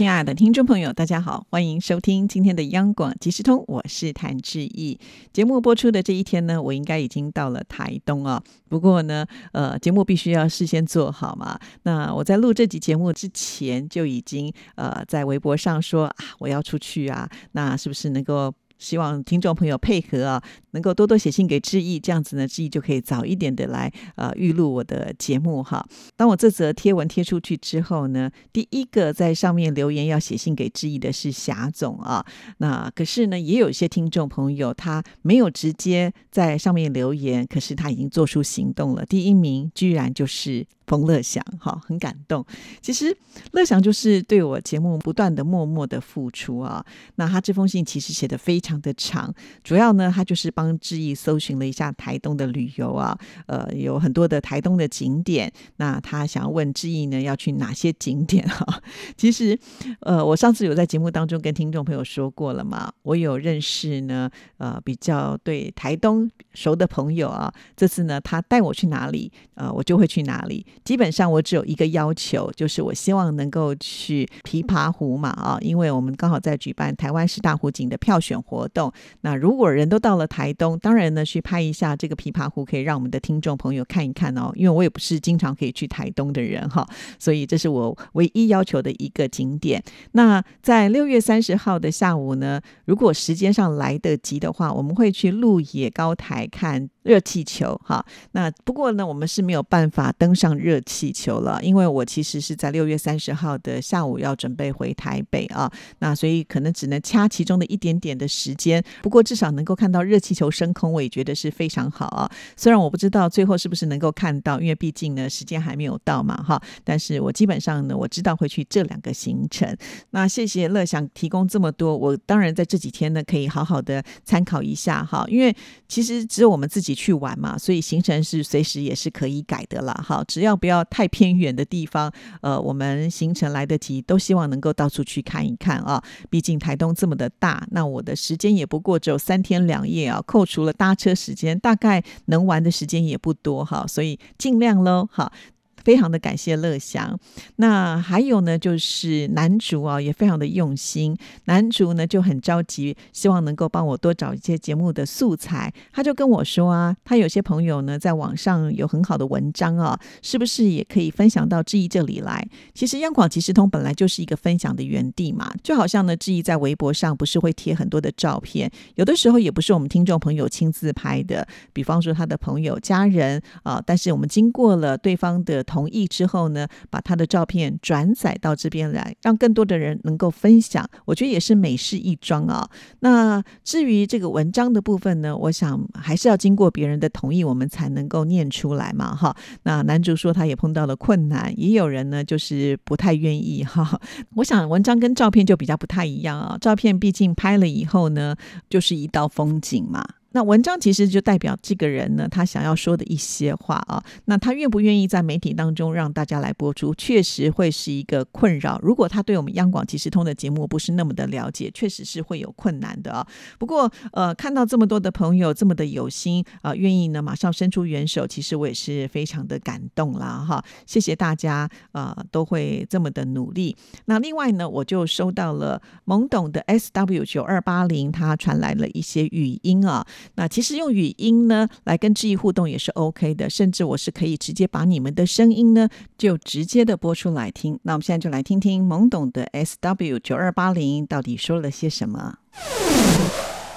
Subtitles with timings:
[0.00, 4.98] 亲爱的听众朋友，大家好，欢迎收听今天的央广即时通，我是谭志毅。
[5.30, 8.42] 节目播出的这一天呢，我应该已经到了台东啊。
[8.70, 11.60] 不过呢，呃，节目必须要事先做好嘛。
[11.82, 18.50] 那我在录这集节目之前，就已经呃在微博上说啊，我要出去啊，那是不是能够？
[18.80, 25.86] 希望听众朋友配合啊，能够多多写信给志毅，这样子呢，志毅就可以早一点的来呃预录我的节目哈。
[26.16, 32.24] 当我这则贴文贴出去之后呢，第一个在上面留言要写信给志毅的是霞总啊。
[32.56, 39.04] 那可是呢，也有一些听众朋友他没有直接在上面留言，可是他已经做出行动了。
[39.04, 40.66] 第一名居然就是。
[40.90, 42.44] 冯乐祥，哈，很感动。
[42.82, 43.16] 其实
[43.52, 46.84] 乐祥就是对我节目不断的默默的付出啊。
[47.14, 49.32] 那他这封信其实写的非常的长，
[49.62, 53.16] 主要呢，他就是帮志毅搜寻了一下台东的旅游啊，
[53.46, 55.52] 呃，有很多的台东的景点。
[55.76, 58.82] 那他想要问志毅呢，要去哪些景点哈？
[59.16, 59.56] 其实，
[60.00, 67.54] 呃，我上次有在节目当中跟听众朋友说过了嘛，我有认识呢，呃，比较对台东熟的朋友啊。
[67.76, 70.66] 这次呢，他带我去哪里，呃，我就会去哪里。
[70.84, 78.92] 基本上我只有一个要求，就是我希望能够去琵琶湖嘛啊，因为我们刚好在举办台湾十大湖景的票选活动。
[79.22, 84.50] 那如果人都到了台东，当然呢去拍一下这个琵琶湖，可以让我们的听众朋友看一看哦。
[84.54, 86.86] 因为我也不是经常可以去台东的人哈，
[87.18, 89.82] 所以这是我唯一要求的一个景点。
[90.12, 96.88] 那在六月三十号的下午呢，如果时间上来得及的话，我们会去鹿野高台看。
[97.02, 105.68] 热气球哈，那不过呢，我们是没有办法登上热热气球了，因为我其实是在六月三十号的下午要准备回台北啊，
[105.98, 108.80] 那所以可能只能掐其中的一点点的时间。
[109.02, 112.30] 不过至少能够看到热气球升空，我也觉得是非常好啊。
[112.56, 116.62] 虽然我不知道最后是不是能够看到，因为毕竟呢时间还没有到嘛哈。
[116.84, 119.76] 但是我基本上呢，我知道会去这两个行程。
[120.10, 125.52] 那谢谢乐享提供这么多，我当然在这几天呢可以好好的参考一下哈，因为
[125.88, 126.90] 其实只有我们自己。
[127.00, 129.94] 去玩嘛，所以行程是随时也是可以改的了。
[130.06, 136.02] 哈，只要要不要太偏远的地方，呃，我们行程来得及，都希望能够到处去看一看啊。
[136.28, 145.32] 毕竟台东这么的大，那我的时间也不过只有三天两夜啊，扣除了搭车时间，大概能玩的时间也不多哈，所以尽量喽，好。
[145.82, 147.18] 非常的感谢乐祥，
[147.56, 151.16] 那还有呢，就是男主啊，也非常的用心。
[151.46, 155.72] 男主呢就很着急，希望能够帮我多找一些节目的素材。
[155.90, 162.46] 他就跟我说啊，他有些朋友呢在网上有很好的文章啊，是不是也可以分享到志毅这里来？
[162.74, 175.64] 其实央广即时通本来就是一个分享的园地嘛，就好像呢，志毅在微博上不是会贴很多的照片，有的时候也不是我们听众朋友亲自拍的，比方说他的朋友、家人啊，但是我们经过了对方的。
[175.70, 180.84] 同意之后呢，把他的照片转载到这边来，让更多的人能够分享。
[181.04, 182.68] 我觉得也是美事一桩啊。
[182.98, 189.14] 那至于这个文章的部分呢，我想还是要经过别人的同意，我们才能够念出来嘛。
[189.14, 189.32] 哈，
[189.62, 194.00] 那男主说他也碰到了困难，也有人呢就是不太愿意哈。
[194.34, 196.58] 我想文章跟照片就比较不太一样啊。
[196.60, 198.34] 照片毕竟拍了以后呢，
[198.68, 200.04] 就是一道风景嘛。
[200.32, 204.02] 那文章其实就代表这个人呢，他想要说的一些话啊。
[204.26, 208.78] 那他愿不愿意在媒体当中让大家来播出，确实会是一个困扰。
[208.82, 213.26] 如果他对我们央广即时通的节目不是那么的了解，确实是会有困难的啊。
[213.58, 220.64] 不过，呃，看到这么多的朋友这么的有心啊，愿意呢马上伸出援手，其实我也是非常的感动啦哈。
[220.86, 223.76] 谢谢大家啊，都会这么的努力。
[224.04, 230.06] 那另外呢，我就收到了懵懂的 S W 九二八零，他传来了一些语音啊。
[230.36, 237.78] 那其实用语音呢来跟志毅互动也是 OK 的，甚至我是可以直接把你们的声音呢就直接的播出来听。
[237.82, 242.34] 那我们现在就来听听懵懂的 SW 九二八零到底说了些什么。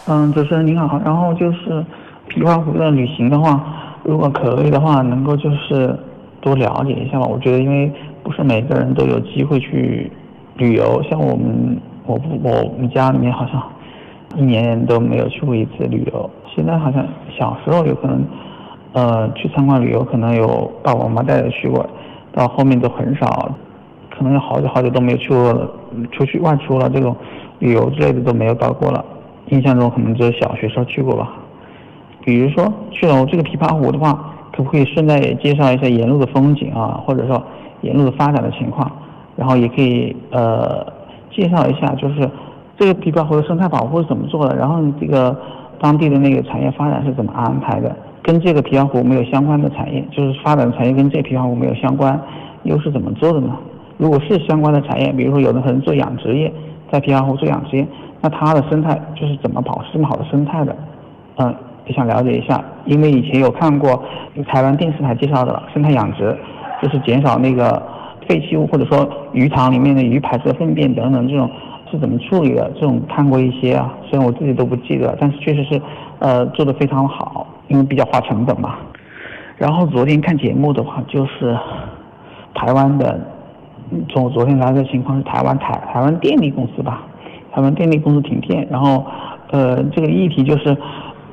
[0.07, 1.85] 嗯，主持人您好，然后就是
[2.29, 5.97] 琵琶湖的旅行的话，如果可以的话，能够就是
[6.41, 7.25] 多了解一下吧。
[7.25, 7.91] 我觉得因为
[8.23, 10.11] 不是每个人都有机会去
[10.57, 13.63] 旅游，像我们我我我们家里面好像。
[14.35, 17.05] 一年都没有去过一次旅游，现在好像
[17.37, 18.25] 小时候有可能，
[18.93, 21.85] 呃，去参观旅游可能有爸爸妈妈带着去过，
[22.31, 23.51] 到后面都很少，
[24.09, 25.69] 可能有好久好久都没有去过了，
[26.11, 27.15] 出去外出了这种
[27.59, 29.03] 旅游之类的都没有到过了。
[29.49, 31.33] 印象中可能只有小学时候去过吧。
[32.25, 37.01] 比如说去了这个琵琶湖的话，可不可以顺带也介绍一下沿路的风景啊？
[37.05, 37.43] 或者说
[37.81, 38.89] 沿路的发展的情况，
[39.35, 40.85] 然后也可以呃
[41.29, 42.29] 介绍一下，就是
[42.77, 45.35] 这个琵琶湖的生态保护是怎么做的，然后这个
[45.79, 52.19] 当地的那个产业发展是怎么安排的，跟这个琵琶湖没有相关的产业，就是发展的产业跟这琵琶湖没有相关，
[52.63, 53.55] 又是怎么做的呢？
[53.97, 56.51] 如果是相关的产业，比如说有的人做养殖业，
[56.91, 57.87] 在琵琶湖做养殖业，
[58.21, 60.75] 那它的生态就是怎么保持这么好的生态的？
[61.37, 61.53] 嗯，
[61.85, 64.03] 也想了解一下，因为以前有看过
[64.47, 66.35] 台湾电视台介绍的生态养殖，
[66.81, 67.81] 就是减少那个
[68.27, 71.49] 废弃物或者说鱼塘里面的鱼排出的粪便等等这种
[71.93, 72.71] 是怎么处理的？
[72.73, 75.79] 这种看过一些啊，虽然我自己都不记得，但是确实是
[76.17, 78.75] 呃做的非常好，因为比较花成本嘛。
[79.57, 81.55] 然后昨天看节目的话，就是
[82.55, 83.19] 台湾的。
[84.09, 87.03] 从我昨天来的情况是台湾台台湾电力公司吧，
[87.51, 89.05] 台湾电力公司停电，然后，
[89.51, 90.75] 呃，这个议题就是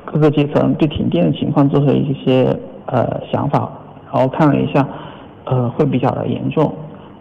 [0.05, 2.55] 各个阶层对停电的情况做出了一些
[2.85, 3.67] 呃想法，
[4.13, 4.87] 然后看了一下，
[5.45, 6.71] 呃，会比较的严重。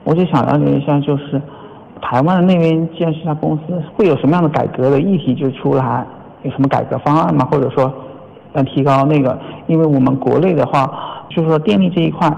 [0.05, 1.41] 我就想了解一下，就是
[2.01, 6.07] 台湾的那边既然是家公司，会有什么样的改革的议题就出来，
[6.43, 7.47] 有什么改革方案吗？
[7.51, 7.93] 或者说，
[8.55, 10.91] 要，提高那个，因为我们国内的话，
[11.29, 12.31] 就是说电力这一块。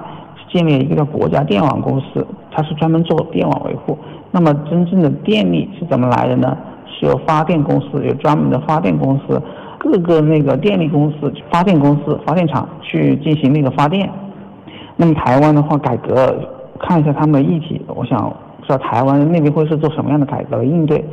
[0.53, 3.97] 建立了一个叫国家电网公司，它是专门做电网维护。
[4.31, 6.55] 那么真正的电力是怎么来的呢？
[6.87, 9.41] 是由发电公司，有专门的发电公司，
[9.79, 14.11] 各个那个电力公司、发电公司、发电厂去进行那个发电。
[14.97, 16.38] 那么台湾的话，改革
[16.79, 18.31] 看一下他们的议题，我想
[18.62, 21.05] 知道台湾那边会是做什么样的改革应对，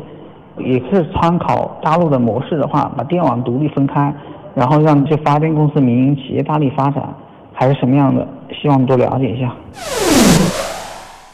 [0.57, 4.13] 也是参考大陆的模式的话，把电网独立分开，
[4.55, 7.13] 然后让这些发电公司、民营企业大力发展。
[7.51, 8.25] 还是什么样的？
[8.61, 9.53] 希望多了解一下。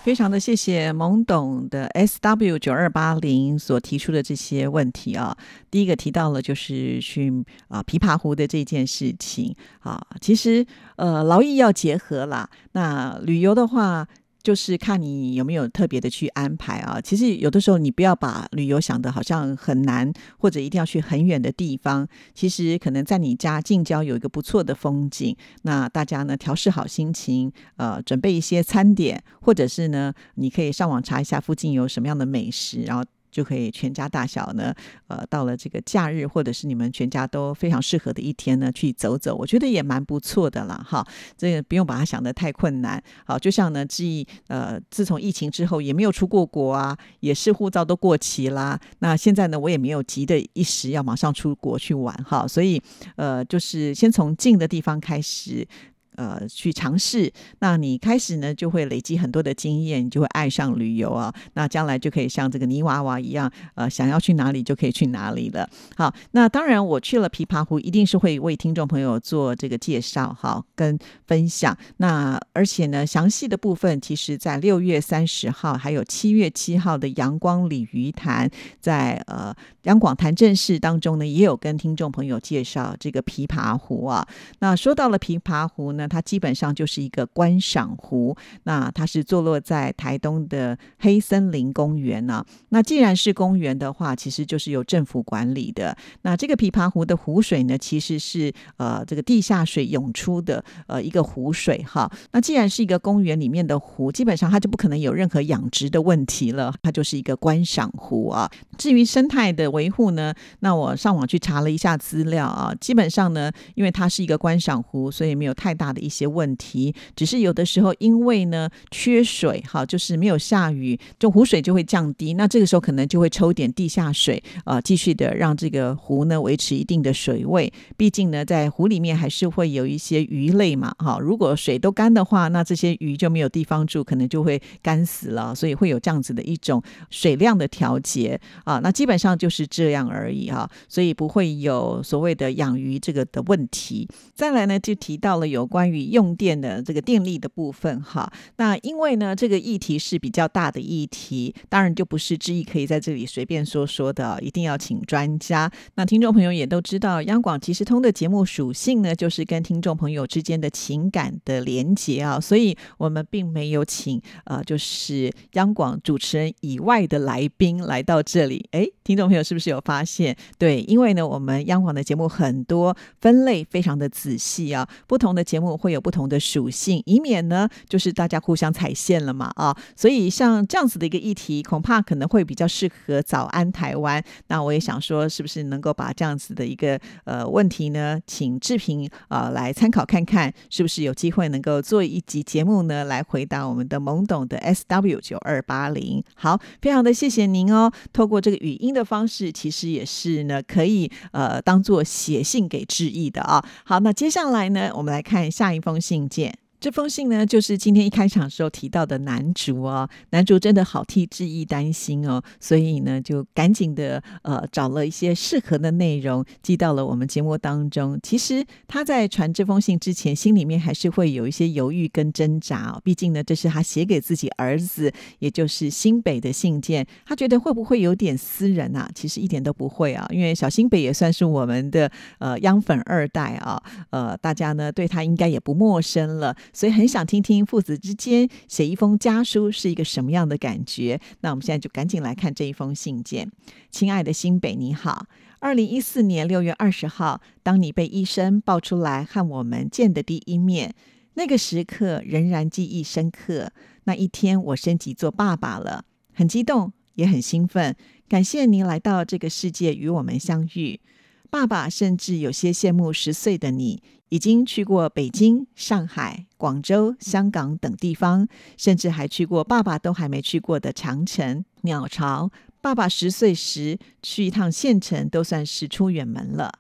[0.02, 5.38] 非常的谢谢懵懂的 S W 九二八零所提出的这些问题啊。
[5.70, 7.32] 第一个提到了就是去
[7.68, 10.66] 啊琵琶湖的这件事情啊，其实
[10.96, 12.50] 呃劳逸要结合啦。
[12.72, 14.08] 那旅游的话。
[14.46, 17.02] 就是看你有没有特别的去安排啊。
[17.02, 22.08] 其实有的时候你不要把旅游想的好像很难，或者一定要去很远的地方。
[22.36, 33.04] 其实可能在你家近郊有一个不错的风景，那大家呢调试好心情，呃，准备一些餐点，或者是呢，你可以上网查一下附近有什么样的美食，然后。
[33.36, 34.74] 就可以全家大小呢，
[35.08, 41.06] 呃，到了这个假日或者是你们全家都非常适合的一天呢，去走走，我觉得也蛮不错的啦，哈。
[41.38, 48.80] 这个不用把它想得太困难，好，就像呢，记忆，呃，自从疫情之后也没有出过国啊，也是护照都过期啦。
[49.00, 52.82] 那现在呢，我也没有急的一时要马上出国去玩，哈，所以
[53.18, 55.68] 呃，就是先从近的地方开始。
[56.16, 61.34] 呃，去尝试，那你开始呢，就会累积很多的经验，你就会爱上旅游啊。
[61.54, 65.70] 那将来就可以像这个泥娃娃一样，呃，想要去哪里就可以去哪里了。
[65.98, 70.98] 好，那当然我去了琵琶湖，一定是会为听众朋友做这个介绍，哈，跟
[71.28, 71.78] 分享。
[71.98, 79.54] 那而且呢，详细的部分，其实在六月三十号还有七月七号的阳光鲤鱼潭，在呃
[79.84, 84.26] 杨广谈正事当中呢，也有跟听众朋友介绍这个琵琶湖啊。
[84.60, 86.05] 那说到了琵琶湖呢。
[86.08, 92.46] 它基本上就是一个观赏湖，那它是坐落在台东的黑森林公园呢。
[92.70, 95.98] 那既然是公园的话，其实就是由政府管理的。
[96.22, 102.12] 那这个琵琶湖的湖水呢，其实是呃这个地下水涌出的呃一个湖水哈。
[102.32, 108.52] 那既然是一个公园里面的湖，基本上它就不可能有任何养殖的问题了，它就是一个观赏湖啊。
[108.78, 115.95] 至于生态的维护呢，那我上网去查了一下资料啊，基本上呢，因为它是一个观赏湖，所以没有太大。
[115.96, 122.34] 的一些问题，只是有的时候因为呢缺水，哈，就是没有下雨，就湖水就会降低。
[122.34, 127.72] 那这个时候可能就会抽点地下水，呃，继续的让这个湖呢维持一定的水位。
[127.96, 131.18] 毕竟呢，在湖里面还是会有一些鱼类嘛，哈。
[131.20, 135.56] 如果水都干的话，那这些鱼就没有地方住，可能就会干死了。
[135.56, 138.80] 所以会有这样子的一种水量的调节啊。
[138.84, 144.08] 那基本上就是这样而已哈，所以不会有所谓的养鱼这个的问题。
[144.34, 145.85] 再来呢，就提到了有关。
[145.86, 155.72] 关于用电的这个电力的部分，哈，那因为呢，这个议题是比较大的议题，当然就不是志毅可以在这里随便说说的，一定要请专家。
[155.94, 168.68] 那听众朋友也都知道，央广即时通的节目属性呢，就是跟听众朋友之间的情感的连接啊，所以我们并没有请呃，就是央广主持人以外的来宾来到这里。
[168.72, 170.36] 哎，听众朋友是不是有发现？
[170.58, 175.75] 对，因为呢，我们央广的节目很多分类非常的仔细啊，不同的节目。
[175.78, 179.76] 会有不同的属性，以免呢就是大家互相踩线了嘛啊。
[179.96, 184.24] 所以像这样子的一个议题，恐怕可能会比较适合早安台湾。
[184.48, 196.24] 那我也想说，是不是能够把这样子的一个呃问题呢，请志平啊来参考看看，是不是有机会能够做一集节目呢，来回答我们的懵懂的 S W 九二八零。
[196.36, 197.92] 好，非常的谢谢您哦。
[198.14, 203.64] 透过这个语音的方式，其实也是呢可以呃当做写信给志毅的啊。
[203.84, 206.65] 好，那接下来呢，我们来看一下一封信件。
[206.86, 218.20] 这封信呢，就是今天一开场时候提到的男主哦，男主真的好替志毅担心哦，所以呢，就赶紧的呃找了一些适合的内容寄到了我们节目当中。
[218.22, 229.10] 其实他在传这封信之前，心里面还是会有一些犹豫跟挣扎哦，毕竟呢，这是他写给自己儿子，也就是新北的信件，他觉得会不会有点私人啊？
[229.16, 236.56] 其实一点都不会啊，因为小新北也算是我们的呃央粉二代啊，呃，大家呢对他应该也不陌生了。
[236.76, 241.22] 所以很想听听父子之间写一封家书是一个什么样的感觉。
[241.40, 243.50] 那我们现在就赶紧来看这一封信件。
[243.90, 245.26] 亲爱的新北，你好。
[245.60, 250.94] 二零一四年六月二十号，当你被医生抱出来和我们见的第一面，
[251.36, 253.72] 那个时刻仍然记忆深刻。
[254.04, 256.04] 那一天，我升级做爸爸了，
[256.34, 257.96] 很激动，也很兴奋。
[258.28, 261.00] 感谢您来到这个世界与我们相遇。
[261.50, 264.02] 爸爸甚至有些羡慕十岁的你。
[264.30, 272.52] 已经去过北京、上海、广州、香港等地方，甚至还去过爸爸都还没去过的长城、鸟巢。
[272.82, 276.80] 爸爸十岁时去一趟县城都算是出远门了。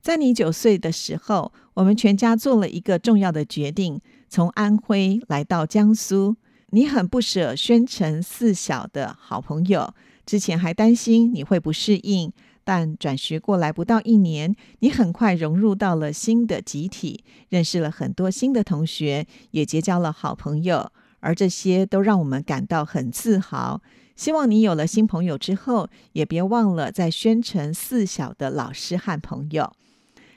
[0.00, 6.36] 在你九岁的时候，我们全家做了一个重要的决定，从安徽来到江苏。
[6.70, 9.92] 你很不舍宣城四小的好朋友，
[10.24, 12.32] 之前还担心你会不适应。
[12.64, 20.90] 但转学过来不到一年，你很快融入到了新的集体，认识了很多新的同学，也结交了好朋友，
[21.20, 23.82] 而这些都让我们感到很自豪。
[24.16, 29.72] 希望你有了新朋友之后，也别忘了在宣城四小的老师和朋友。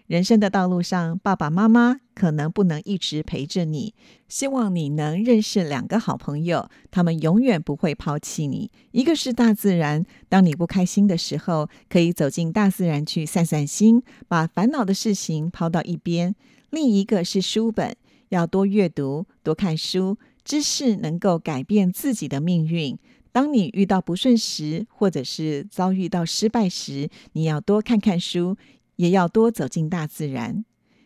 [0.07, 3.93] 人生的道路上，爸爸妈妈可能不能一直陪着你。
[4.29, 8.71] 希望你能认识两个好朋友，他们永远不会抛弃你。
[8.91, 16.33] 一个是大自然，当你不开心的时候，可以走进大自然去散散心，把烦恼的事情抛到一边。
[16.69, 17.93] 另一个是书本，
[18.29, 22.97] 要多阅读，多看书，知识能够改变自己的命运。
[23.33, 28.55] 当你遇到不顺时，或者是遭遇到失败时，你要多看看书。
[28.97, 30.63] 也要多走进大自然。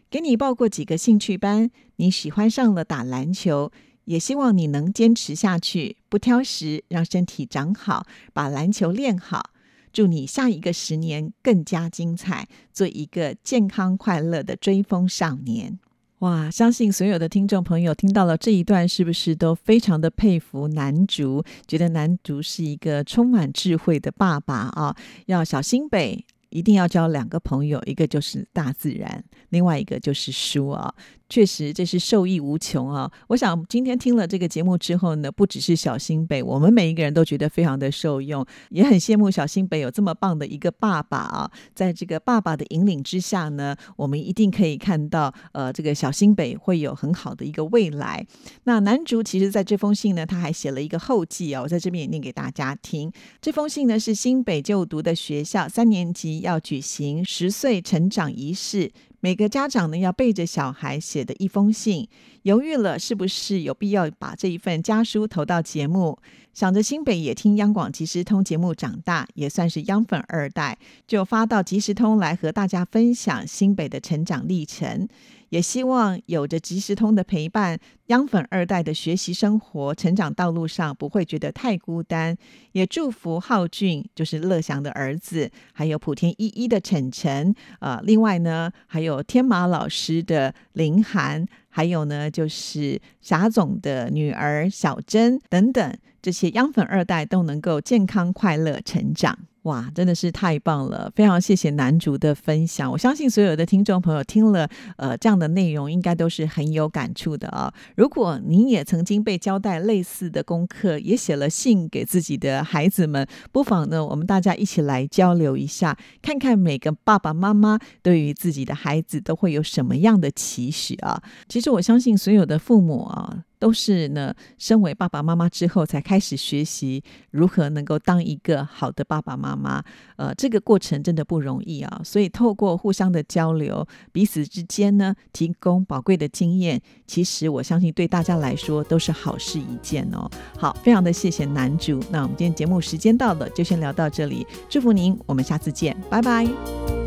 [0.09, 3.71] 给你报过几个兴趣班，你喜欢上了打篮球，
[4.03, 9.51] 也希望你能坚持下去，不挑食，让身体长好，把篮球练好。
[9.93, 15.79] 祝你下一个十年更加精彩，做一个健康快乐的追风少年。
[16.19, 16.51] 哇！
[16.51, 21.43] 相信所有的听众朋友听到了这一段，是不是都非常的佩服南竹？
[21.65, 24.95] 觉得南竹是一个充满智慧的爸爸啊！
[25.25, 26.25] 要小心北。
[26.51, 30.93] 一定要交两个朋友，一个就是大自然，另外一个就是书啊。
[31.31, 33.09] 确实，这是受益无穷啊！
[33.29, 41.49] 我想今天听了这个节目之后呢，不只是小新北，我们每一个人都觉得非常的受用，也很羡慕小新北有这么棒的一个爸爸啊！
[41.73, 48.27] 在这个爸爸的引领之下呢，我们一定可以看到，呃，这个小新北会有很好的一个未来。
[48.65, 53.09] 那男主其实在这封信呢，他还写了一个后记啊，我在这边也念给大家听。
[53.39, 58.91] 这封信呢是新北就读的学校三年级要举行十岁成长仪式。
[59.23, 62.09] 每个家长呢要背着小孩写的一封信，
[62.43, 66.17] 犹豫了是不是有必要把这一份家书投到节目？
[66.53, 75.07] 想着新北也听央广即时通节目长大，也算是央粉二代，就发到即时通来和大家分享新北的成长历程。
[75.47, 82.37] 也希望有着即时通的陪伴，央粉二代的学习生活、成长道路上不会觉得太孤单。
[82.71, 99.39] 也祝福浩俊，就是乐祥的儿子，还有普天一一的晨晨，呃，另外呢，还有天马老师的林涵，还有呢，就是霞总的女儿小珍等等，这些央粉二代都能够健康快乐成长。
[99.63, 101.11] 哇，真的是太棒了！
[101.15, 102.91] 非常谢谢男主的分享。
[102.91, 107.71] 我相信所有的听众朋友听了呃这样的内容，应该都是很有感触的啊。
[107.95, 121.21] 如果您也曾经被交代类似的功课，也写了信给自己的孩子们，不妨呢，我们大家一起来交流一下，看看每个爸爸妈妈对于自己的孩子都会有什么样的期许啊。
[121.47, 123.43] 其实我相信所有的父母啊。
[123.61, 129.83] 都是呢，身为爸爸妈妈之后才开始学习如何能够当一个好的爸爸妈妈。
[130.15, 140.27] 呃，这个过程真的不容易啊，所以透过互相的交流，彼此之间呢，提供宝贵的经验，其实我相信对大家来说都是好事一件哦。
[140.57, 147.00] 好，非常的谢谢男主，那我们今天节目时间到了，就先聊到这里，祝福您，我们下次见，拜拜。